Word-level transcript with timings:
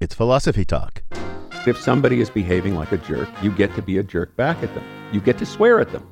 It's 0.00 0.14
Philosophy 0.14 0.64
Talk. 0.64 1.02
If 1.66 1.78
somebody 1.78 2.22
is 2.22 2.30
behaving 2.30 2.74
like 2.74 2.90
a 2.90 2.96
jerk, 2.96 3.28
you 3.42 3.50
get 3.50 3.74
to 3.74 3.82
be 3.82 3.98
a 3.98 4.02
jerk 4.02 4.34
back 4.34 4.62
at 4.62 4.74
them. 4.74 4.82
You 5.12 5.20
get 5.20 5.36
to 5.36 5.44
swear 5.44 5.78
at 5.78 5.92
them. 5.92 6.08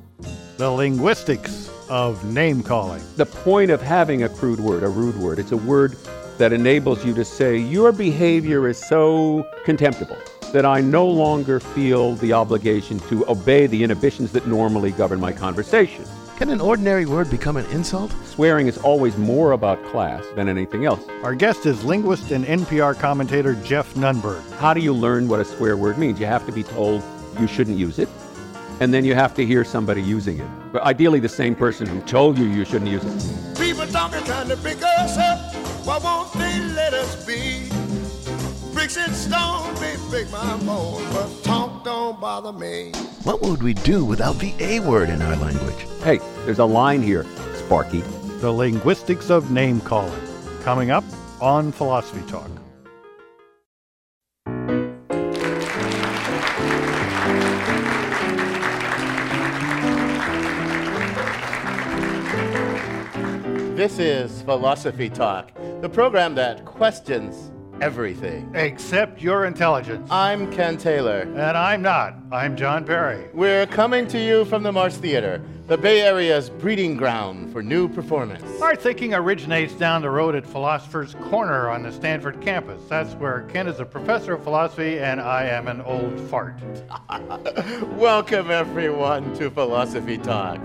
The 0.57 0.69
linguistics 0.69 1.71
of 1.89 2.23
name 2.23 2.61
calling. 2.61 3.01
The 3.15 3.25
point 3.25 3.71
of 3.71 3.81
having 3.81 4.21
a 4.21 4.29
crude 4.29 4.59
word, 4.59 4.83
a 4.83 4.87
rude 4.87 5.17
word, 5.17 5.39
it's 5.39 5.53
a 5.53 5.57
word 5.57 5.95
that 6.37 6.53
enables 6.53 7.03
you 7.03 7.15
to 7.15 7.25
say, 7.25 7.57
Your 7.57 7.91
behavior 7.91 8.67
is 8.67 8.77
so 8.77 9.43
contemptible 9.65 10.17
that 10.53 10.67
I 10.67 10.81
no 10.81 11.07
longer 11.07 11.59
feel 11.59 12.13
the 12.13 12.31
obligation 12.31 12.99
to 13.09 13.27
obey 13.27 13.65
the 13.65 13.83
inhibitions 13.83 14.31
that 14.33 14.45
normally 14.45 14.91
govern 14.91 15.19
my 15.19 15.31
conversation. 15.31 16.05
Can 16.39 16.51
an 16.51 16.61
ordinary 16.61 17.05
word 17.05 17.29
become 17.29 17.57
an 17.57 17.65
insult? 17.65 18.13
Swearing 18.23 18.67
is 18.67 18.77
always 18.77 19.17
more 19.17 19.51
about 19.51 19.83
class 19.87 20.25
than 20.37 20.47
anything 20.47 20.85
else. 20.85 21.05
Our 21.21 21.35
guest 21.35 21.65
is 21.65 21.83
linguist 21.83 22.31
and 22.31 22.45
NPR 22.45 22.97
commentator 22.97 23.55
Geoff 23.55 23.93
Nunberg. 23.95 24.49
How 24.53 24.73
do 24.73 24.79
you 24.79 24.93
learn 24.93 25.27
what 25.27 25.41
a 25.41 25.43
swear 25.43 25.75
word 25.75 25.97
means? 25.97 26.17
You 26.17 26.27
have 26.27 26.45
to 26.45 26.53
be 26.53 26.63
told 26.63 27.03
you 27.41 27.45
shouldn't 27.45 27.77
use 27.77 27.99
it, 27.99 28.07
and 28.79 28.93
then 28.93 29.03
you 29.03 29.15
have 29.15 29.33
to 29.33 29.45
hear 29.45 29.65
somebody 29.65 30.01
using 30.01 30.39
it. 30.39 30.47
But 30.71 30.83
ideally, 30.83 31.19
the 31.19 31.27
same 31.27 31.55
person 31.55 31.85
who 31.87 31.99
told 32.03 32.37
you 32.37 32.45
you 32.45 32.63
shouldn't 32.63 32.89
use 32.89 33.03
it. 33.03 33.59
People 33.59 33.85
talking 33.87 34.23
trying 34.23 34.47
to 34.47 34.55
pick 34.55 34.81
us 34.81 35.17
up. 35.17 35.53
Why 35.85 35.97
won't 35.97 36.31
they 36.35 36.57
let 36.73 36.93
us 36.93 37.25
be? 37.25 37.67
Bricks 38.73 38.95
and 38.95 39.13
stone 39.13 39.73
may 39.81 39.97
break 40.09 40.31
my 40.31 40.55
bones, 40.59 41.05
but 41.13 41.43
talk 41.43 41.68
don't 41.89 42.21
bother 42.21 42.53
me. 42.53 42.91
What 43.23 43.41
would 43.41 43.63
we 43.63 43.73
do 43.73 44.05
without 44.05 44.37
the 44.37 44.53
A 44.59 44.79
word 44.79 45.09
in 45.09 45.23
our 45.23 45.35
language? 45.37 45.87
Hey, 46.03 46.19
there's 46.45 46.59
a 46.59 46.65
line 46.65 47.01
here, 47.01 47.25
Sparky. 47.55 48.01
The 48.41 48.51
linguistics 48.51 49.31
of 49.31 49.49
name 49.49 49.81
calling. 49.81 50.21
Coming 50.61 50.91
up 50.91 51.03
on 51.41 51.71
Philosophy 51.71 52.21
Talk. 52.29 52.47
This 63.75 63.97
is 63.97 64.43
Philosophy 64.43 65.09
Talk, 65.09 65.51
the 65.81 65.89
program 65.89 66.35
that 66.35 66.65
questions 66.65 67.49
everything. 67.81 68.51
Except 68.55 69.21
your 69.21 69.45
intelligence. 69.45 70.07
I'm 70.11 70.51
Ken 70.51 70.77
Taylor. 70.77 71.21
And 71.21 71.57
I'm 71.57 71.81
not. 71.81 72.15
I'm 72.31 72.55
John 72.55 72.85
Perry. 72.85 73.27
We're 73.33 73.65
coming 73.67 74.07
to 74.07 74.19
you 74.19 74.45
from 74.45 74.63
the 74.63 74.71
Marsh 74.71 74.95
Theater, 74.95 75.41
the 75.67 75.77
Bay 75.77 76.01
Area's 76.01 76.49
breeding 76.49 76.97
ground 76.97 77.51
for 77.51 77.61
new 77.61 77.87
performance. 77.87 78.43
Our 78.61 78.75
thinking 78.75 79.13
originates 79.13 79.73
down 79.73 80.01
the 80.01 80.09
road 80.09 80.35
at 80.35 80.45
Philosopher's 80.45 81.15
Corner 81.29 81.69
on 81.69 81.83
the 81.83 81.91
Stanford 81.91 82.41
campus. 82.41 82.81
That's 82.89 83.13
where 83.15 83.43
Ken 83.49 83.67
is 83.67 83.79
a 83.79 83.85
professor 83.85 84.33
of 84.33 84.43
philosophy 84.43 84.99
and 84.99 85.21
I 85.21 85.45
am 85.45 85.67
an 85.67 85.81
old 85.81 86.19
fart. 86.29 86.59
Welcome, 87.97 88.51
everyone, 88.51 89.35
to 89.37 89.49
Philosophy 89.49 90.17
Talk. 90.17 90.59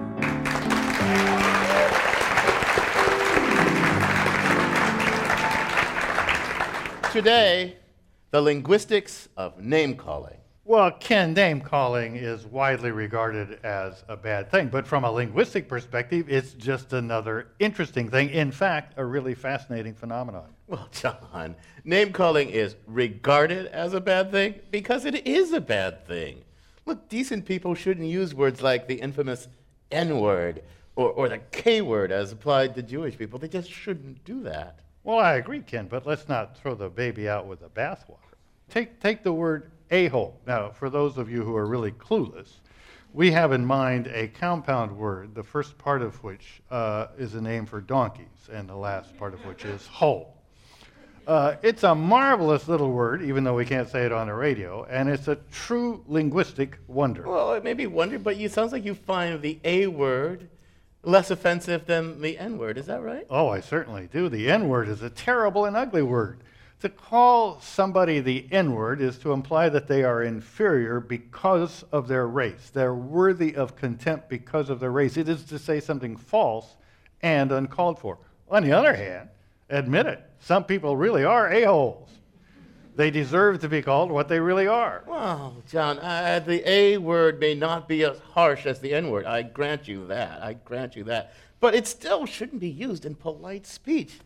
Today, 7.14 7.76
the 8.32 8.42
linguistics 8.42 9.28
of 9.36 9.60
name 9.60 9.94
calling. 9.94 10.36
Well, 10.64 10.90
Ken, 10.90 11.32
name 11.32 11.60
calling 11.60 12.16
is 12.16 12.44
widely 12.44 12.90
regarded 12.90 13.60
as 13.64 14.02
a 14.08 14.16
bad 14.16 14.50
thing, 14.50 14.66
but 14.66 14.84
from 14.84 15.04
a 15.04 15.12
linguistic 15.12 15.68
perspective, 15.68 16.26
it's 16.28 16.54
just 16.54 16.92
another 16.92 17.52
interesting 17.60 18.10
thing. 18.10 18.30
In 18.30 18.50
fact, 18.50 18.94
a 18.96 19.04
really 19.04 19.36
fascinating 19.36 19.94
phenomenon. 19.94 20.54
Well, 20.66 20.88
John, 20.92 21.54
name 21.84 22.12
calling 22.12 22.50
is 22.50 22.74
regarded 22.88 23.66
as 23.66 23.94
a 23.94 24.00
bad 24.00 24.32
thing 24.32 24.58
because 24.72 25.04
it 25.04 25.24
is 25.24 25.52
a 25.52 25.60
bad 25.60 26.08
thing. 26.08 26.42
Look, 26.84 27.08
decent 27.08 27.46
people 27.46 27.76
shouldn't 27.76 28.08
use 28.08 28.34
words 28.34 28.60
like 28.60 28.88
the 28.88 28.96
infamous 28.96 29.46
N 29.92 30.18
word 30.18 30.64
or, 30.96 31.10
or 31.10 31.28
the 31.28 31.38
K 31.52 31.80
word 31.80 32.10
as 32.10 32.32
applied 32.32 32.74
to 32.74 32.82
Jewish 32.82 33.16
people. 33.16 33.38
They 33.38 33.46
just 33.46 33.70
shouldn't 33.70 34.24
do 34.24 34.42
that. 34.42 34.80
Well, 35.04 35.18
I 35.18 35.34
agree, 35.34 35.60
Ken, 35.60 35.86
but 35.86 36.06
let's 36.06 36.28
not 36.30 36.56
throw 36.56 36.74
the 36.74 36.88
baby 36.88 37.28
out 37.28 37.46
with 37.46 37.60
the 37.60 37.68
bathwater. 37.68 38.18
Take, 38.70 39.00
take 39.00 39.22
the 39.22 39.34
word 39.34 39.70
a 39.90 40.08
hole. 40.08 40.40
Now, 40.46 40.70
for 40.70 40.88
those 40.88 41.18
of 41.18 41.30
you 41.30 41.44
who 41.44 41.54
are 41.54 41.66
really 41.66 41.92
clueless, 41.92 42.48
we 43.12 43.30
have 43.30 43.52
in 43.52 43.64
mind 43.64 44.06
a 44.08 44.28
compound 44.28 44.96
word, 44.96 45.34
the 45.34 45.42
first 45.42 45.76
part 45.76 46.00
of 46.00 46.22
which 46.24 46.62
uh, 46.70 47.08
is 47.18 47.34
a 47.34 47.40
name 47.40 47.66
for 47.66 47.82
donkeys, 47.82 48.48
and 48.50 48.66
the 48.66 48.74
last 48.74 49.16
part 49.18 49.34
of 49.34 49.44
which 49.44 49.66
is 49.66 49.86
hole. 49.86 50.38
Uh, 51.26 51.56
it's 51.62 51.84
a 51.84 51.94
marvelous 51.94 52.66
little 52.66 52.90
word, 52.90 53.22
even 53.22 53.44
though 53.44 53.54
we 53.54 53.64
can't 53.64 53.88
say 53.88 54.04
it 54.04 54.12
on 54.12 54.26
the 54.26 54.34
radio, 54.34 54.84
and 54.84 55.08
it's 55.08 55.28
a 55.28 55.36
true 55.52 56.02
linguistic 56.06 56.78
wonder. 56.86 57.28
Well, 57.28 57.52
it 57.52 57.62
may 57.62 57.74
be 57.74 57.86
wonder, 57.86 58.18
but 58.18 58.36
it 58.36 58.52
sounds 58.52 58.72
like 58.72 58.84
you 58.84 58.94
find 58.94 59.40
the 59.40 59.58
A 59.64 59.86
word 59.86 60.48
less 61.04 61.30
offensive 61.30 61.86
than 61.86 62.20
the 62.20 62.38
N 62.38 62.58
word. 62.58 62.78
Is 62.78 62.86
that 62.86 63.02
right? 63.02 63.26
Oh, 63.30 63.48
I 63.48 63.60
certainly 63.60 64.08
do. 64.12 64.28
The 64.28 64.50
N 64.50 64.68
word 64.68 64.88
is 64.88 65.02
a 65.02 65.10
terrible 65.10 65.64
and 65.64 65.76
ugly 65.76 66.02
word. 66.02 66.40
To 66.80 66.88
call 66.88 67.60
somebody 67.60 68.20
the 68.20 68.46
N 68.50 68.74
word 68.74 69.00
is 69.00 69.18
to 69.18 69.32
imply 69.32 69.68
that 69.70 69.88
they 69.88 70.04
are 70.04 70.22
inferior 70.22 71.00
because 71.00 71.84
of 71.92 72.08
their 72.08 72.26
race. 72.26 72.70
They're 72.70 72.94
worthy 72.94 73.54
of 73.54 73.76
contempt 73.76 74.28
because 74.28 74.68
of 74.68 74.80
their 74.80 74.90
race. 74.90 75.16
It 75.16 75.28
is 75.28 75.44
to 75.44 75.58
say 75.58 75.80
something 75.80 76.16
false 76.16 76.76
and 77.22 77.52
uncalled 77.52 77.98
for. 77.98 78.18
On 78.50 78.62
the 78.62 78.72
other 78.72 78.94
hand, 78.94 79.30
admit 79.70 80.06
it, 80.06 80.22
some 80.40 80.64
people 80.64 80.96
really 80.96 81.24
are 81.24 81.50
a-holes. 81.50 82.10
They 82.96 83.10
deserve 83.10 83.60
to 83.60 83.68
be 83.68 83.82
called 83.82 84.12
what 84.12 84.28
they 84.28 84.38
really 84.38 84.68
are. 84.68 85.02
Well, 85.06 85.56
John, 85.68 85.98
uh, 85.98 86.40
the 86.46 86.68
A 86.68 86.96
word 86.98 87.40
may 87.40 87.54
not 87.54 87.88
be 87.88 88.04
as 88.04 88.18
harsh 88.32 88.66
as 88.66 88.78
the 88.78 88.94
N 88.94 89.10
word. 89.10 89.26
I 89.26 89.42
grant 89.42 89.88
you 89.88 90.06
that. 90.06 90.42
I 90.42 90.52
grant 90.52 90.94
you 90.94 91.02
that. 91.04 91.34
But 91.58 91.74
it 91.74 91.88
still 91.88 92.24
shouldn't 92.24 92.60
be 92.60 92.68
used 92.68 93.04
in 93.04 93.16
polite 93.16 93.66
speech. 93.66 94.20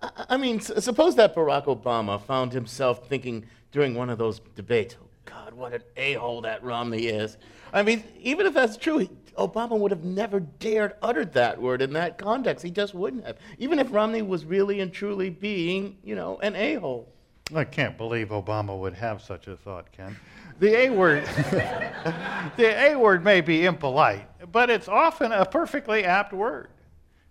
I, 0.00 0.26
I 0.30 0.36
mean, 0.36 0.58
s- 0.58 0.84
suppose 0.84 1.16
that 1.16 1.34
Barack 1.34 1.64
Obama 1.64 2.20
found 2.22 2.52
himself 2.52 3.08
thinking 3.08 3.46
during 3.72 3.94
one 3.94 4.10
of 4.10 4.18
those 4.18 4.40
debates, 4.54 4.94
oh, 5.02 5.06
God, 5.24 5.54
what 5.54 5.72
an 5.72 5.82
a 5.96 6.12
hole 6.14 6.40
that 6.42 6.62
Romney 6.62 7.06
is. 7.06 7.36
I 7.72 7.82
mean, 7.82 8.04
even 8.20 8.46
if 8.46 8.54
that's 8.54 8.76
true, 8.76 8.98
he, 8.98 9.10
Obama 9.36 9.76
would 9.76 9.90
have 9.90 10.04
never 10.04 10.38
dared 10.38 10.94
utter 11.02 11.24
that 11.24 11.60
word 11.60 11.82
in 11.82 11.92
that 11.94 12.18
context. 12.18 12.64
He 12.64 12.70
just 12.70 12.94
wouldn't 12.94 13.26
have. 13.26 13.38
Even 13.58 13.80
if 13.80 13.92
Romney 13.92 14.22
was 14.22 14.44
really 14.44 14.78
and 14.80 14.92
truly 14.92 15.30
being, 15.30 15.96
you 16.04 16.14
know, 16.14 16.38
an 16.40 16.54
a 16.54 16.74
hole. 16.74 17.08
I 17.52 17.64
can't 17.64 17.98
believe 17.98 18.28
Obama 18.28 18.78
would 18.78 18.94
have 18.94 19.20
such 19.20 19.48
a 19.48 19.56
thought, 19.56 19.92
Ken. 19.92 20.16
The 20.60 20.74
A 20.76 20.90
word, 20.90 21.26
the 22.56 22.74
A 22.74 22.96
word 22.96 23.22
may 23.22 23.42
be 23.42 23.66
impolite, 23.66 24.26
but 24.50 24.70
it's 24.70 24.88
often 24.88 25.30
a 25.30 25.44
perfectly 25.44 26.04
apt 26.04 26.32
word. 26.32 26.68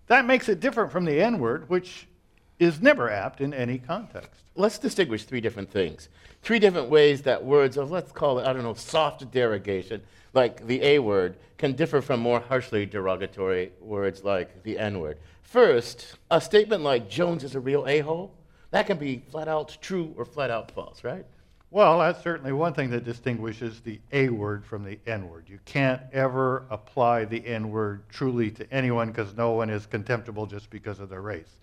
That 0.06 0.24
makes 0.24 0.48
it 0.48 0.60
different 0.60 0.92
from 0.92 1.04
the 1.04 1.20
N 1.20 1.40
word, 1.40 1.68
which 1.68 2.06
is 2.60 2.80
never 2.80 3.10
apt 3.10 3.40
in 3.40 3.52
any 3.52 3.78
context. 3.78 4.42
let's 4.54 4.78
distinguish 4.78 5.24
three 5.24 5.40
different 5.40 5.68
things. 5.68 6.08
Three 6.42 6.60
different 6.60 6.90
ways 6.90 7.22
that 7.22 7.44
words 7.44 7.76
of, 7.76 7.90
let's 7.90 8.12
call 8.12 8.38
it, 8.38 8.46
I 8.46 8.52
don't 8.52 8.62
know, 8.62 8.74
soft 8.74 9.28
derogation, 9.32 10.00
like 10.32 10.64
the 10.66 10.80
A 10.82 11.00
word, 11.00 11.36
can 11.58 11.72
differ 11.72 12.00
from 12.00 12.20
more 12.20 12.38
harshly 12.38 12.86
derogatory 12.86 13.72
words 13.80 14.22
like 14.22 14.62
the 14.62 14.78
N 14.78 15.00
word. 15.00 15.18
First, 15.42 16.16
a 16.30 16.40
statement 16.40 16.84
like 16.84 17.08
Jones 17.08 17.42
is 17.42 17.56
a 17.56 17.60
real 17.60 17.84
a 17.88 17.98
hole, 18.00 18.32
that 18.74 18.88
can 18.88 18.98
be 18.98 19.22
flat 19.30 19.46
out 19.46 19.78
true 19.80 20.12
or 20.16 20.24
flat 20.24 20.50
out 20.50 20.68
false, 20.72 21.04
right? 21.04 21.24
Well, 21.70 22.00
that's 22.00 22.20
certainly 22.24 22.52
one 22.52 22.74
thing 22.74 22.90
that 22.90 23.04
distinguishes 23.04 23.78
the 23.78 24.00
A 24.10 24.30
word 24.30 24.66
from 24.66 24.82
the 24.82 24.98
N 25.06 25.28
word. 25.28 25.44
You 25.48 25.60
can't 25.64 26.02
ever 26.12 26.66
apply 26.70 27.26
the 27.26 27.46
N 27.46 27.70
word 27.70 28.08
truly 28.08 28.50
to 28.50 28.68
anyone 28.72 29.12
because 29.12 29.36
no 29.36 29.52
one 29.52 29.70
is 29.70 29.86
contemptible 29.86 30.46
just 30.46 30.70
because 30.70 30.98
of 30.98 31.08
their 31.08 31.20
race. 31.20 31.56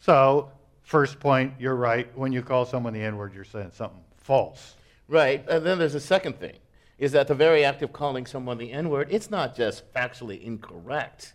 So, 0.00 0.50
first 0.82 1.18
point, 1.18 1.54
you're 1.58 1.76
right. 1.76 2.14
When 2.14 2.30
you 2.30 2.42
call 2.42 2.66
someone 2.66 2.92
the 2.92 3.00
N 3.00 3.16
word, 3.16 3.32
you're 3.34 3.44
saying 3.44 3.70
something 3.74 4.04
false. 4.18 4.74
Right. 5.08 5.42
And 5.48 5.64
then 5.64 5.78
there's 5.78 5.94
a 5.94 6.00
second 6.00 6.38
thing, 6.38 6.58
is 6.98 7.12
that 7.12 7.26
the 7.26 7.34
very 7.34 7.64
act 7.64 7.80
of 7.80 7.90
calling 7.94 8.26
someone 8.26 8.58
the 8.58 8.70
N 8.70 8.90
word, 8.90 9.08
it's 9.10 9.30
not 9.30 9.56
just 9.56 9.90
factually 9.94 10.42
incorrect, 10.42 11.32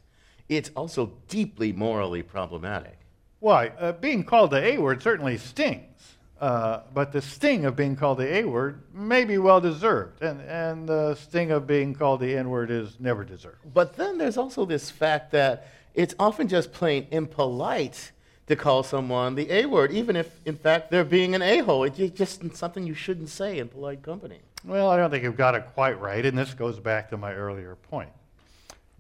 it's 0.50 0.70
also 0.76 1.14
deeply 1.28 1.74
morally 1.74 2.22
problematic. 2.22 3.00
Why? 3.46 3.68
Uh, 3.80 3.92
being 3.92 4.24
called 4.24 4.50
the 4.50 4.74
A 4.74 4.80
word 4.80 5.04
certainly 5.04 5.38
stings. 5.38 6.16
Uh, 6.42 6.80
but 6.96 7.12
the 7.12 7.22
sting 7.22 7.66
of 7.66 7.76
being 7.76 7.96
called 7.96 8.18
the 8.18 8.38
A 8.38 8.44
word 8.44 8.82
may 8.92 9.24
be 9.24 9.38
well 9.38 9.62
deserved, 9.62 10.24
and, 10.24 10.42
and 10.42 10.90
the 10.90 11.14
sting 11.14 11.52
of 11.52 11.68
being 11.68 11.94
called 11.94 12.22
the 12.22 12.36
N 12.36 12.50
word 12.50 12.72
is 12.72 13.00
never 13.00 13.24
deserved. 13.24 13.58
But 13.72 13.98
then 13.98 14.18
there's 14.18 14.38
also 14.38 14.66
this 14.66 14.90
fact 14.90 15.32
that 15.34 15.68
it's 15.94 16.16
often 16.18 16.48
just 16.48 16.74
plain 16.74 17.06
impolite 17.12 18.14
to 18.48 18.56
call 18.56 18.82
someone 18.82 19.36
the 19.36 19.52
A 19.52 19.68
word, 19.68 19.92
even 19.92 20.16
if, 20.16 20.42
in 20.46 20.58
fact, 20.58 20.90
they're 20.90 21.04
being 21.04 21.36
an 21.36 21.44
a 21.44 21.60
hole. 21.60 21.84
It's 21.84 22.00
just 22.18 22.42
something 22.56 22.88
you 22.88 22.96
shouldn't 22.96 23.30
say 23.30 23.60
in 23.60 23.68
polite 23.68 24.02
company. 24.02 24.40
Well, 24.64 24.90
I 24.90 24.98
don't 24.98 25.12
think 25.12 25.24
you've 25.24 25.38
got 25.38 25.54
it 25.54 25.68
quite 25.76 26.02
right, 26.02 26.26
and 26.26 26.36
this 26.36 26.56
goes 26.56 26.80
back 26.80 27.12
to 27.12 27.18
my 27.18 27.36
earlier 27.36 27.76
point. 27.76 28.10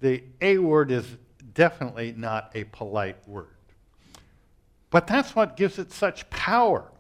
The 0.01 0.21
A 0.39 0.59
word 0.59 0.91
is 0.91 1.07
definitely 1.55 2.13
not 2.15 2.51
a 2.53 2.65
polite 2.65 3.17
word. 3.27 3.47
But 4.89 5.07
that's 5.07 5.35
what 5.35 5.57
gives 5.57 5.79
it 5.79 5.91
such 5.91 6.29
power. 6.29 6.91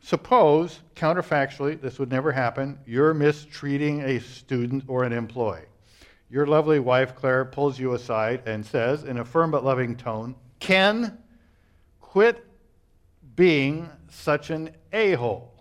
Suppose, 0.00 0.80
counterfactually, 0.94 1.80
this 1.80 1.98
would 1.98 2.10
never 2.10 2.32
happen, 2.32 2.78
you're 2.86 3.14
mistreating 3.14 4.02
a 4.02 4.20
student 4.20 4.84
or 4.86 5.04
an 5.04 5.12
employee. 5.12 5.66
Your 6.30 6.46
lovely 6.46 6.78
wife, 6.78 7.14
Claire, 7.14 7.44
pulls 7.44 7.78
you 7.78 7.94
aside 7.94 8.42
and 8.46 8.64
says, 8.64 9.04
in 9.04 9.18
a 9.18 9.24
firm 9.24 9.50
but 9.50 9.64
loving 9.64 9.96
tone, 9.96 10.34
Ken, 10.60 11.18
quit 12.00 12.44
being 13.34 13.88
such 14.10 14.50
an 14.50 14.70
a 14.92 15.12
hole. 15.14 15.52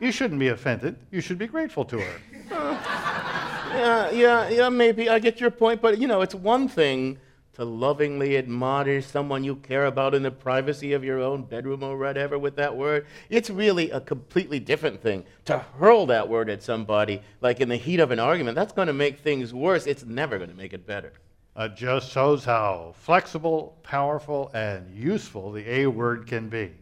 You 0.00 0.12
shouldn't 0.12 0.40
be 0.40 0.48
offended. 0.48 0.96
You 1.10 1.20
should 1.20 1.38
be 1.38 1.46
grateful 1.46 1.84
to 1.86 1.98
her. 1.98 2.20
Yeah, 2.50 2.56
uh, 4.08 4.10
yeah, 4.12 4.48
yeah, 4.48 4.68
maybe. 4.68 5.08
I 5.08 5.18
get 5.18 5.40
your 5.40 5.50
point. 5.50 5.80
But, 5.80 5.98
you 5.98 6.06
know, 6.06 6.20
it's 6.20 6.34
one 6.34 6.68
thing 6.68 7.18
to 7.56 7.64
lovingly 7.64 8.36
admonish 8.36 9.06
someone 9.06 9.42
you 9.42 9.56
care 9.56 9.86
about 9.86 10.14
in 10.14 10.22
the 10.22 10.30
privacy 10.30 10.92
of 10.92 11.02
your 11.02 11.20
own 11.20 11.42
bedroom 11.42 11.82
or 11.82 11.96
whatever 11.96 12.38
with 12.38 12.54
that 12.56 12.76
word. 12.76 13.06
It's 13.30 13.48
really 13.48 13.90
a 13.90 14.00
completely 14.00 14.60
different 14.60 15.00
thing 15.00 15.24
to 15.46 15.58
hurl 15.78 16.04
that 16.06 16.28
word 16.28 16.50
at 16.50 16.62
somebody, 16.62 17.22
like 17.40 17.60
in 17.60 17.70
the 17.70 17.76
heat 17.78 17.98
of 17.98 18.10
an 18.10 18.18
argument. 18.18 18.56
That's 18.56 18.74
going 18.74 18.88
to 18.88 18.92
make 18.92 19.20
things 19.20 19.54
worse. 19.54 19.86
It's 19.86 20.04
never 20.04 20.36
going 20.36 20.50
to 20.50 20.56
make 20.56 20.74
it 20.74 20.86
better. 20.86 21.14
Uh, 21.56 21.68
just 21.68 22.10
shows 22.10 22.44
how 22.44 22.94
flexible, 22.98 23.78
powerful, 23.82 24.50
and 24.52 24.94
useful 24.94 25.50
the 25.50 25.66
A 25.66 25.86
word 25.86 26.26
can 26.26 26.50
be. 26.50 26.72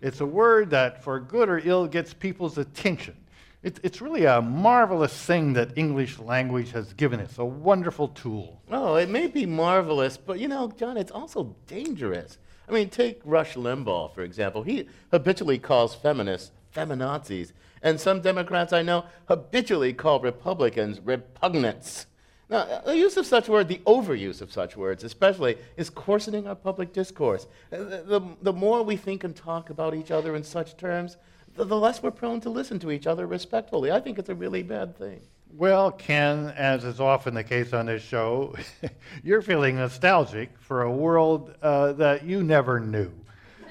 It's 0.00 0.20
a 0.20 0.26
word 0.26 0.70
that, 0.70 1.02
for 1.02 1.18
good 1.18 1.48
or 1.48 1.60
ill, 1.64 1.88
gets 1.88 2.14
people's 2.14 2.56
attention. 2.56 3.16
It, 3.62 3.78
it's 3.82 4.00
really 4.00 4.24
a 4.24 4.40
marvelous 4.40 5.12
thing 5.12 5.52
that 5.52 5.76
English 5.76 6.18
language 6.18 6.72
has 6.72 6.94
given 6.94 7.20
us, 7.20 7.36
a 7.36 7.44
wonderful 7.44 8.08
tool. 8.08 8.62
Oh, 8.70 8.94
it 8.94 9.10
may 9.10 9.26
be 9.26 9.44
marvelous, 9.44 10.16
but 10.16 10.38
you 10.38 10.48
know, 10.48 10.72
John, 10.78 10.96
it's 10.96 11.10
also 11.10 11.54
dangerous. 11.66 12.38
I 12.68 12.72
mean, 12.72 12.88
take 12.88 13.20
Rush 13.22 13.56
Limbaugh, 13.56 14.14
for 14.14 14.22
example. 14.22 14.62
He 14.62 14.88
habitually 15.10 15.58
calls 15.58 15.94
feminists 15.94 16.52
feminazis, 16.74 17.52
and 17.82 18.00
some 18.00 18.20
Democrats 18.20 18.72
I 18.72 18.82
know 18.82 19.04
habitually 19.26 19.92
call 19.92 20.20
Republicans 20.20 21.00
repugnants. 21.00 22.06
Now, 22.48 22.80
the 22.84 22.96
use 22.96 23.16
of 23.16 23.26
such 23.26 23.48
words, 23.48 23.68
the 23.68 23.80
overuse 23.86 24.40
of 24.40 24.50
such 24.52 24.76
words 24.76 25.04
especially, 25.04 25.56
is 25.76 25.90
coarsening 25.90 26.46
our 26.48 26.56
public 26.56 26.92
discourse. 26.92 27.46
The, 27.70 28.04
the, 28.06 28.20
the 28.42 28.52
more 28.52 28.82
we 28.82 28.96
think 28.96 29.22
and 29.22 29.36
talk 29.36 29.70
about 29.70 29.94
each 29.94 30.10
other 30.10 30.34
in 30.34 30.42
such 30.42 30.76
terms, 30.76 31.16
the, 31.60 31.66
the 31.66 31.76
less 31.76 32.02
we're 32.02 32.10
prone 32.10 32.40
to 32.40 32.50
listen 32.50 32.78
to 32.80 32.90
each 32.90 33.06
other 33.06 33.26
respectfully. 33.26 33.92
I 33.92 34.00
think 34.00 34.18
it's 34.18 34.30
a 34.30 34.34
really 34.34 34.62
bad 34.62 34.96
thing. 34.96 35.20
Well, 35.52 35.90
Ken, 35.90 36.52
as 36.56 36.84
is 36.84 37.00
often 37.00 37.34
the 37.34 37.44
case 37.44 37.72
on 37.72 37.86
this 37.86 38.02
show, 38.02 38.54
you're 39.22 39.42
feeling 39.42 39.76
nostalgic 39.76 40.50
for 40.60 40.82
a 40.82 40.90
world 40.90 41.54
uh, 41.60 41.92
that 41.94 42.24
you 42.24 42.42
never 42.42 42.80
knew. 42.80 43.12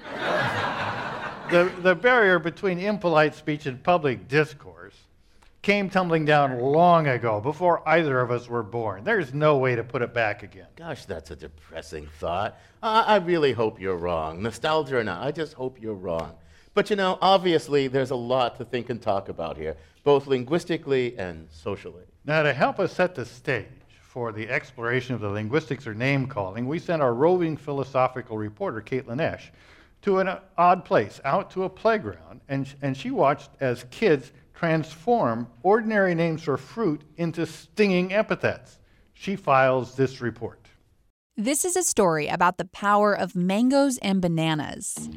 the, 1.50 1.72
the 1.82 1.96
barrier 1.96 2.38
between 2.38 2.80
impolite 2.80 3.34
speech 3.34 3.66
and 3.66 3.82
public 3.82 4.28
discourse 4.28 4.96
came 5.62 5.90
tumbling 5.90 6.26
down 6.26 6.60
long 6.60 7.08
ago, 7.08 7.42
before 7.42 7.88
either 7.88 8.22
of 8.22 8.32
us 8.32 8.48
were 8.48 8.64
born. 8.64 9.04
There's 9.04 9.34
no 9.34 9.58
way 9.58 9.76
to 9.76 9.84
put 9.84 10.02
it 10.02 10.14
back 10.14 10.44
again. 10.44 10.68
Gosh, 10.76 11.06
that's 11.06 11.32
a 11.32 11.36
depressing 11.36 12.08
thought. 12.20 12.60
I, 12.84 13.02
I 13.02 13.16
really 13.18 13.52
hope 13.52 13.80
you're 13.80 13.98
wrong. 13.98 14.42
Nostalgia 14.42 14.98
or 14.98 15.04
not, 15.04 15.26
I 15.26 15.32
just 15.32 15.54
hope 15.54 15.82
you're 15.82 15.94
wrong. 15.96 16.36
But 16.80 16.90
you 16.90 16.96
know, 16.96 17.18
obviously, 17.22 17.90
there's 17.90 18.12
a 18.12 18.16
lot 18.16 18.56
to 18.58 18.64
think 18.64 18.90
and 18.90 19.02
talk 19.02 19.28
about 19.28 19.58
here, 19.58 19.76
both 20.06 20.28
linguistically 20.28 21.20
and 21.20 21.50
socially. 21.52 22.06
Now, 22.24 22.42
to 22.42 22.54
help 22.54 22.80
us 22.80 22.94
set 22.94 23.16
the 23.16 23.26
stage 23.26 23.66
for 24.02 24.32
the 24.32 24.48
exploration 24.48 25.14
of 25.14 25.20
the 25.20 25.28
linguistics 25.28 25.86
or 25.86 25.94
name 25.94 26.26
calling, 26.26 26.66
we 26.66 26.80
sent 26.80 27.02
our 27.02 27.14
roving 27.14 27.58
philosophical 27.58 28.38
reporter, 28.38 28.80
Caitlin 28.82 29.20
Esch, 29.20 29.52
to 30.04 30.20
an 30.20 30.30
uh, 30.30 30.40
odd 30.58 30.86
place, 30.86 31.20
out 31.26 31.52
to 31.52 31.66
a 31.66 31.70
playground, 31.70 32.40
and, 32.48 32.74
and 32.82 32.96
she 32.96 33.12
watched 33.12 33.50
as 33.60 33.84
kids 33.92 34.32
transform 34.54 35.50
ordinary 35.64 36.16
names 36.16 36.44
for 36.44 36.56
fruit 36.56 37.02
into 37.18 37.46
stinging 37.46 38.14
epithets. 38.14 38.80
She 39.12 39.36
files 39.36 39.96
this 39.98 40.22
report. 40.22 40.66
This 41.36 41.66
is 41.66 41.76
a 41.76 41.84
story 41.84 42.28
about 42.28 42.58
the 42.58 42.66
power 42.66 43.14
of 43.14 43.36
mangoes 43.36 43.98
and 43.98 44.22
bananas. 44.22 45.10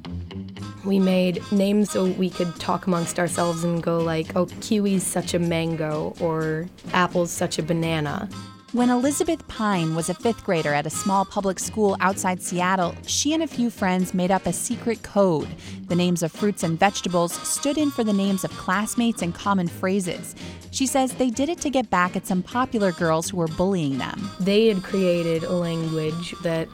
We 0.85 0.99
made 0.99 1.41
names 1.53 1.91
so 1.91 2.07
we 2.07 2.29
could 2.31 2.55
talk 2.57 2.87
amongst 2.87 3.19
ourselves 3.19 3.63
and 3.63 3.83
go 3.83 3.99
like, 3.99 4.35
oh, 4.35 4.47
kiwi's 4.47 5.07
such 5.07 5.33
a 5.35 5.39
mango 5.39 6.15
or 6.21 6.69
apple's 6.93 7.31
such 7.31 7.59
a 7.59 7.63
banana. 7.63 8.29
When 8.73 8.89
Elizabeth 8.89 9.47
Pine 9.49 9.95
was 9.95 10.09
a 10.09 10.15
fifth 10.15 10.45
grader 10.45 10.73
at 10.73 10.87
a 10.87 10.91
small 10.91 11.27
public 11.27 11.59
school 11.59 11.95
outside 12.01 12.41
Seattle, 12.41 12.95
she 13.07 13.35
and 13.35 13.43
a 13.43 13.47
few 13.47 13.69
friends 13.69 14.15
made 14.15 14.31
up 14.31 14.47
a 14.47 14.53
secret 14.53 15.03
code. 15.03 15.49
The 15.89 15.95
names 15.95 16.23
of 16.23 16.33
fruits 16.33 16.63
and 16.63 16.81
vegetables 16.81 17.35
stood 17.47 17.77
in 17.77 17.91
for 17.91 18.03
the 18.03 18.15
names 18.15 18.45
of 18.45 18.51
classmates 18.53 19.21
and 19.21 19.35
common 19.35 19.69
phrases. 19.69 20.35
She 20.71 20.87
says 20.87 21.13
they 21.13 21.29
did 21.29 21.51
it 21.51 21.61
to 21.61 21.69
get 21.69 21.91
back 21.91 22.17
at 22.17 22.27
some 22.27 22.43
popular 22.43 22.93
girls 22.93 23.29
who 23.29 23.37
were 23.37 23.49
bullying 23.49 23.99
them. 23.99 24.31
They 24.41 24.69
had 24.69 24.83
created 24.83 25.45
a 25.45 25.53
language 25.53 26.35
that, 26.43 26.67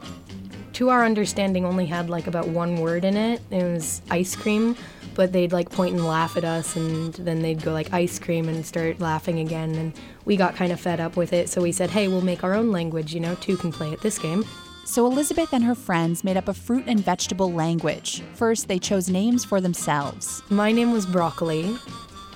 to 0.79 0.87
our 0.87 1.03
understanding, 1.03 1.65
only 1.65 1.85
had 1.85 2.09
like 2.09 2.25
about 2.25 2.47
one 2.47 2.77
word 2.77 3.03
in 3.03 3.17
it. 3.17 3.41
It 3.51 3.63
was 3.63 4.01
ice 4.09 4.33
cream, 4.33 4.77
but 5.13 5.33
they'd 5.33 5.51
like 5.51 5.69
point 5.69 5.93
and 5.93 6.05
laugh 6.05 6.37
at 6.37 6.45
us, 6.45 6.77
and 6.77 7.13
then 7.15 7.41
they'd 7.41 7.61
go 7.61 7.73
like 7.73 7.91
ice 7.91 8.17
cream 8.17 8.47
and 8.47 8.65
start 8.65 9.01
laughing 9.01 9.39
again. 9.39 9.75
And 9.75 9.91
we 10.23 10.37
got 10.37 10.55
kind 10.55 10.71
of 10.71 10.79
fed 10.79 11.01
up 11.01 11.17
with 11.17 11.33
it, 11.33 11.49
so 11.49 11.61
we 11.61 11.73
said, 11.73 11.89
hey, 11.89 12.07
we'll 12.07 12.21
make 12.21 12.45
our 12.45 12.53
own 12.53 12.71
language, 12.71 13.13
you 13.13 13.19
know, 13.19 13.35
two 13.35 13.57
can 13.57 13.73
play 13.73 13.91
at 13.91 13.99
this 13.99 14.17
game. 14.17 14.45
So 14.85 15.05
Elizabeth 15.05 15.51
and 15.51 15.65
her 15.65 15.75
friends 15.75 16.23
made 16.23 16.37
up 16.37 16.47
a 16.47 16.53
fruit 16.53 16.85
and 16.87 17.01
vegetable 17.01 17.51
language. 17.51 18.23
First, 18.35 18.69
they 18.69 18.79
chose 18.79 19.09
names 19.09 19.43
for 19.43 19.59
themselves. 19.59 20.41
My 20.49 20.71
name 20.71 20.93
was 20.93 21.05
Broccoli, 21.05 21.75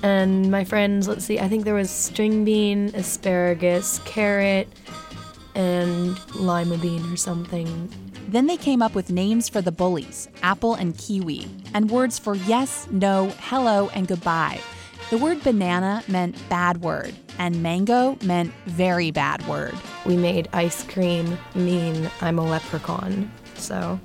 and 0.01 0.51
my 0.51 0.66
friends, 0.66 1.07
let's 1.07 1.24
see, 1.24 1.40
I 1.40 1.48
think 1.48 1.63
there 1.63 1.75
was 1.75 1.90
string 1.90 2.44
bean, 2.44 2.92
asparagus, 2.94 4.00
carrot, 4.00 4.68
and 5.56 6.19
lima 6.36 6.78
bean 6.78 7.10
or 7.10 7.16
something. 7.16 7.90
Then 8.28 8.48
they 8.48 8.58
came 8.58 8.81
up 8.81 8.96
with 8.96 9.12
names 9.12 9.50
for 9.50 9.62
the 9.62 9.72
bullies 9.72 10.30
apple 10.42 10.75
and 10.75 10.98
kiwi, 10.98 11.48
and 11.74 11.90
words 11.90 12.18
for 12.20 12.36
yes, 12.36 12.88
no, 12.92 13.34
hello, 13.40 13.90
and 13.90 14.08
goodbye. 14.08 14.60
The 15.10 15.18
word 15.18 15.44
banana 15.44 16.04
meant 16.08 16.38
bad 16.50 16.81
word, 16.81 17.14
and 17.38 17.62
mango 17.62 18.18
meant 18.24 18.54
very 18.66 19.12
bad 19.12 19.46
word. 19.48 19.75
We 20.06 20.18
made 20.18 20.50
ice 20.54 20.84
cream 20.84 21.38
mean 21.54 22.10
I'm 22.22 22.40
a 22.40 22.46
leprechaun. 22.46 23.31
So 23.56 24.00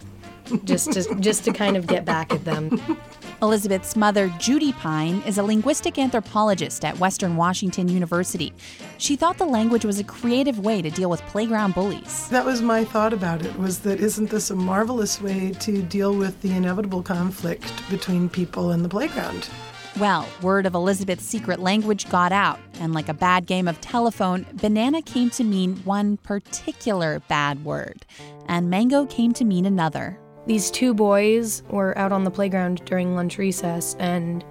just 0.64 0.93
to, 0.93 1.14
just 1.21 1.44
to 1.44 1.53
kind 1.53 1.76
of 1.76 1.87
get 1.87 2.05
back 2.05 2.32
at 2.32 2.44
them. 2.44 2.81
Elizabeth's 3.40 3.94
mother, 3.94 4.32
Judy 4.40 4.73
Pine, 4.73 5.23
is 5.25 5.38
a 5.38 5.43
linguistic 5.43 5.96
anthropologist 5.96 6.85
at 6.85 6.99
Western 6.99 7.37
Washington 7.37 7.87
University. 7.88 8.52
She 8.99 9.14
thought 9.14 9.38
the 9.38 9.47
language 9.47 9.85
was 9.85 10.00
a 10.00 10.04
creative 10.04 10.59
way 10.59 10.83
to 10.83 10.90
deal 10.90 11.09
with 11.09 11.23
playground 11.23 11.75
bullies. 11.75 12.28
That 12.30 12.45
was 12.45 12.62
my 12.62 12.85
thought 12.85 13.12
about 13.12 13.47
it 13.47 13.57
was 13.57 13.78
that 13.80 14.00
isn't 14.00 14.30
this 14.30 14.50
a 14.50 14.57
marvelous 14.57 15.21
way 15.21 15.52
to 15.61 15.83
deal 15.83 16.16
with 16.16 16.40
the 16.42 16.52
inevitable 16.52 17.02
conflict 17.02 17.73
between 17.88 18.28
people 18.28 18.73
in 18.73 18.83
the 18.83 18.88
playground? 18.88 19.49
Well, 20.00 20.28
word 20.42 20.66
of 20.66 20.75
Elizabeth's 20.75 21.25
secret 21.25 21.61
language 21.61 22.09
got 22.09 22.33
out, 22.33 22.59
and 22.80 22.92
like 22.92 23.09
a 23.09 23.14
bad 23.14 23.47
game 23.47 23.68
of 23.68 23.80
telephone, 23.80 24.47
banana 24.54 25.00
came 25.00 25.30
to 25.30 25.45
mean 25.45 25.76
one 25.78 26.16
particular 26.18 27.21
bad 27.28 27.64
word, 27.64 28.04
and 28.47 28.68
mango 28.68 29.07
came 29.07 29.33
to 29.35 29.45
mean 29.45 29.64
another. 29.64 30.18
These 30.49 30.71
two 30.71 30.95
boys 30.95 31.62
were 31.69 31.97
out 31.99 32.11
on 32.11 32.25
the 32.25 32.31
playground 32.31 32.83
during 32.87 33.14
lunch 33.14 33.37
recess 33.37 33.95
and 33.99 34.43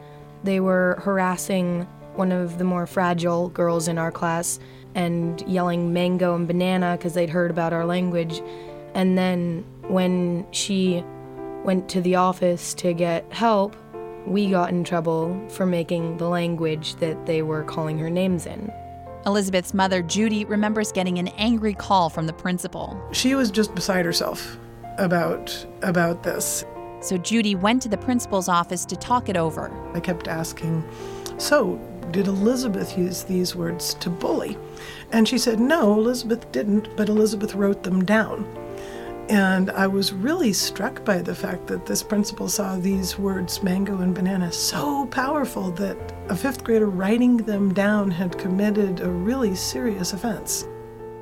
they 0.43 0.59
were 0.59 1.01
harassing 1.03 1.87
one 2.13 2.31
of 2.31 2.59
the 2.59 2.63
more 2.63 2.85
fragile 2.85 3.49
girls 3.49 3.87
in 3.87 3.97
our 3.97 4.11
class 4.11 4.59
and 4.93 5.41
yelling 5.47 5.93
mango 5.93 6.35
and 6.35 6.47
banana 6.47 6.97
because 6.97 7.15
they'd 7.15 7.31
heard 7.31 7.49
about 7.49 7.73
our 7.73 7.83
language. 7.83 8.43
And 8.93 9.17
then 9.17 9.65
when 9.87 10.45
she 10.51 11.03
went 11.63 11.89
to 11.89 12.01
the 12.01 12.13
office 12.13 12.75
to 12.75 12.93
get 12.93 13.25
help, 13.33 13.75
we 14.27 14.51
got 14.51 14.69
in 14.69 14.83
trouble 14.83 15.49
for 15.49 15.65
making 15.65 16.17
the 16.17 16.29
language 16.29 16.93
that 16.97 17.25
they 17.25 17.41
were 17.41 17.63
calling 17.63 17.97
her 17.97 18.11
names 18.11 18.45
in. 18.45 18.71
Elizabeth's 19.25 19.73
mother, 19.73 20.03
Judy, 20.03 20.45
remembers 20.45 20.91
getting 20.91 21.17
an 21.17 21.29
angry 21.29 21.73
call 21.73 22.11
from 22.11 22.27
the 22.27 22.33
principal. 22.33 22.95
She 23.13 23.33
was 23.33 23.49
just 23.49 23.73
beside 23.73 24.05
herself 24.05 24.59
about 24.97 25.65
about 25.81 26.23
this. 26.23 26.65
So 27.01 27.17
Judy 27.17 27.55
went 27.55 27.81
to 27.83 27.89
the 27.89 27.97
principal's 27.97 28.49
office 28.49 28.85
to 28.85 28.95
talk 28.95 29.29
it 29.29 29.37
over. 29.37 29.71
I 29.93 29.99
kept 29.99 30.27
asking, 30.27 30.83
"So, 31.37 31.79
did 32.11 32.27
Elizabeth 32.27 32.97
use 32.97 33.23
these 33.23 33.55
words 33.55 33.93
to 33.95 34.09
bully?" 34.09 34.57
And 35.11 35.27
she 35.27 35.37
said, 35.37 35.59
"No, 35.59 35.93
Elizabeth 35.93 36.51
didn't, 36.51 36.87
but 36.97 37.09
Elizabeth 37.09 37.53
wrote 37.53 37.83
them 37.83 38.03
down." 38.03 38.45
And 39.29 39.69
I 39.71 39.87
was 39.87 40.13
really 40.13 40.53
struck 40.53 41.03
by 41.03 41.21
the 41.21 41.35
fact 41.35 41.67
that 41.67 41.85
this 41.85 42.01
principal 42.01 42.47
saw 42.47 42.77
these 42.77 43.19
words, 43.19 43.61
mango 43.61 43.97
and 43.97 44.15
banana, 44.15 44.51
so 44.53 45.05
powerful 45.07 45.69
that 45.71 45.97
a 46.29 46.35
fifth 46.35 46.63
grader 46.63 46.89
writing 46.89 47.35
them 47.35 47.73
down 47.73 48.09
had 48.09 48.37
committed 48.37 49.01
a 49.01 49.09
really 49.09 49.53
serious 49.53 50.13
offense. 50.13 50.65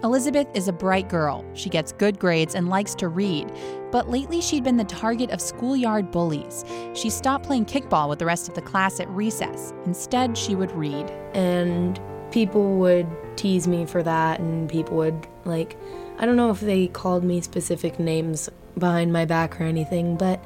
Elizabeth 0.05 0.47
is 0.53 0.67
a 0.67 0.71
bright 0.71 1.09
girl. 1.09 1.43
She 1.55 1.67
gets 1.67 1.91
good 1.91 2.19
grades 2.19 2.53
and 2.53 2.69
likes 2.69 2.93
to 2.93 3.07
read. 3.07 3.51
But 3.91 4.07
lately, 4.07 4.39
she'd 4.39 4.63
been 4.63 4.77
the 4.77 4.83
target 4.83 5.31
of 5.31 5.41
schoolyard 5.41 6.11
bullies. 6.11 6.63
She 6.93 7.09
stopped 7.09 7.43
playing 7.47 7.65
kickball 7.65 8.07
with 8.07 8.19
the 8.19 8.25
rest 8.27 8.47
of 8.47 8.53
the 8.53 8.61
class 8.61 8.99
at 8.99 9.09
recess. 9.09 9.73
Instead, 9.87 10.37
she 10.37 10.53
would 10.53 10.71
read. 10.73 11.09
And 11.33 11.99
people 12.29 12.77
would 12.77 13.07
tease 13.35 13.67
me 13.67 13.87
for 13.87 14.03
that, 14.03 14.39
and 14.39 14.69
people 14.69 14.95
would, 14.97 15.25
like, 15.43 15.75
I 16.19 16.27
don't 16.27 16.35
know 16.35 16.51
if 16.51 16.59
they 16.59 16.85
called 16.85 17.23
me 17.23 17.41
specific 17.41 17.97
names 17.99 18.47
behind 18.77 19.11
my 19.11 19.25
back 19.25 19.59
or 19.59 19.63
anything, 19.63 20.17
but 20.17 20.39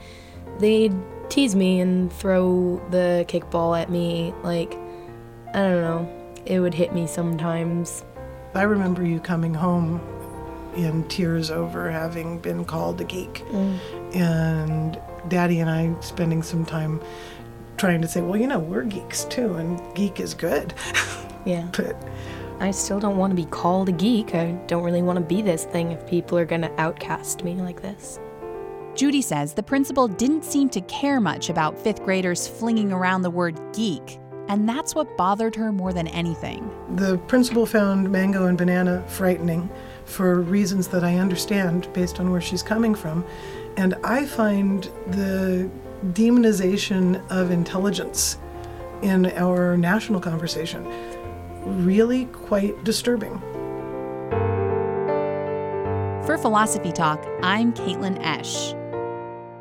they'd 0.60 0.96
tease 1.28 1.54
me 1.54 1.82
and 1.82 2.14
throw 2.14 2.82
the 2.92 3.26
kickball 3.28 3.78
at 3.78 3.90
me. 3.90 4.34
Like, 4.42 4.74
I 5.54 5.60
don't 5.60 5.82
know. 5.82 6.10
It 6.46 6.62
would 6.62 6.74
hit 6.74 6.94
me 6.94 7.08
sometimes. 7.08 8.06
I 8.54 8.64
remember 8.64 9.06
you 9.06 9.20
coming 9.20 9.54
home 9.54 10.02
in 10.76 11.08
tears 11.08 11.52
over 11.52 11.90
having 11.90 12.40
been 12.40 12.66
called 12.66 13.02
a 13.02 13.04
geek. 13.04 13.44
Mm. 13.46 14.16
And 14.16 15.02
Daddy 15.28 15.60
and 15.60 15.70
I 15.70 16.00
spending 16.02 16.42
some 16.44 16.66
time 16.66 17.02
trying 17.78 18.02
to 18.02 18.08
say, 18.08 18.22
well, 18.22 18.38
you 18.38 18.48
know, 18.48 18.60
we're 18.60 18.84
geeks 18.84 19.26
too, 19.26 19.56
and 19.56 19.82
geek 19.96 20.20
is 20.20 20.34
good. 20.34 20.74
Yeah. 21.46 21.68
but 21.78 21.96
I 22.60 22.72
still 22.72 23.00
don't 23.00 23.18
want 23.18 23.32
to 23.32 23.36
be 23.36 23.46
called 23.46 23.90
a 23.90 23.94
geek. 23.94 24.36
I 24.36 24.52
don't 24.68 24.84
really 24.84 25.02
want 25.02 25.18
to 25.18 25.24
be 25.24 25.42
this 25.42 25.64
thing 25.64 25.92
if 25.92 26.06
people 26.06 26.38
are 26.38 26.46
going 26.46 26.62
to 26.62 26.82
outcast 26.82 27.44
me 27.44 27.56
like 27.56 27.82
this. 27.82 28.20
Judy 28.96 29.22
says 29.22 29.54
the 29.54 29.64
principal 29.64 30.08
didn't 30.08 30.44
seem 30.44 30.68
to 30.70 30.82
care 30.82 31.22
much 31.22 31.50
about 31.50 31.80
fifth 31.80 32.04
graders 32.04 32.48
flinging 32.48 32.92
around 32.92 33.22
the 33.22 33.30
word 33.30 33.58
geek, 33.74 34.20
and 34.50 34.68
that's 34.68 34.96
what 34.96 35.16
bothered 35.16 35.56
her 35.56 35.72
more 35.72 35.94
than 35.94 36.08
anything. 36.08 36.70
the 36.96 37.18
principal 37.28 37.66
found 37.66 38.12
mango 38.12 38.48
and 38.48 38.58
banana 38.58 39.04
frightening 39.08 39.70
for 40.06 40.42
reasons 40.42 40.88
that 40.88 41.04
I 41.04 41.16
understand 41.18 41.88
based 41.94 42.20
on 42.20 42.32
where 42.32 42.42
she's 42.42 42.64
coming 42.64 42.96
from. 42.96 43.24
And 43.78 43.94
I 44.04 44.26
find 44.26 44.84
the 45.08 45.70
demonization 46.14 47.22
of 47.30 47.52
intelligence 47.52 48.38
in 49.02 49.28
our 49.28 49.78
national 49.78 50.20
conversation 50.20 50.84
really 51.86 52.26
quite 52.26 52.84
disturbing. 52.84 53.40
For 56.26 56.38
Philosophy 56.38 56.92
Talk, 56.92 57.26
I'm 57.42 57.74
Caitlin 57.74 58.18
Esch. 58.22 58.74